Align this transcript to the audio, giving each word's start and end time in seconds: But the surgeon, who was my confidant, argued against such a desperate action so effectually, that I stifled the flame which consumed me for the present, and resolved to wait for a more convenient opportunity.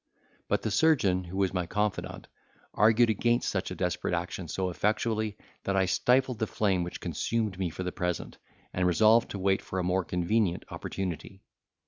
But 0.47 0.63
the 0.63 0.71
surgeon, 0.71 1.25
who 1.25 1.37
was 1.37 1.53
my 1.53 1.67
confidant, 1.67 2.27
argued 2.73 3.11
against 3.11 3.47
such 3.49 3.69
a 3.69 3.75
desperate 3.75 4.15
action 4.15 4.47
so 4.47 4.71
effectually, 4.71 5.37
that 5.63 5.75
I 5.75 5.85
stifled 5.85 6.39
the 6.39 6.47
flame 6.47 6.83
which 6.83 6.99
consumed 7.01 7.59
me 7.59 7.69
for 7.69 7.83
the 7.83 7.91
present, 7.91 8.39
and 8.73 8.87
resolved 8.87 9.29
to 9.29 9.37
wait 9.37 9.61
for 9.61 9.77
a 9.77 9.83
more 9.83 10.03
convenient 10.03 10.65
opportunity. 10.71 11.43